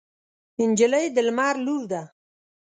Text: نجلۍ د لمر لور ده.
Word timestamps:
نجلۍ 0.69 1.05
د 1.15 1.17
لمر 1.27 1.55
لور 1.65 1.83
ده. 1.91 2.01